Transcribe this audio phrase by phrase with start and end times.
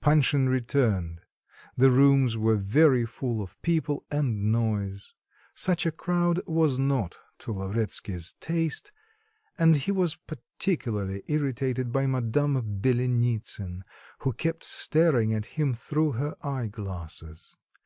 [0.00, 1.20] Panshin returned;
[1.76, 5.12] the rooms were very full of people and noise.
[5.52, 8.90] Such a crowd was not to Lavretsky's taste;
[9.58, 13.82] and he was particularly irritated by Madame Byelenitsin,
[14.20, 17.54] who kept staring at him through her eye glasses.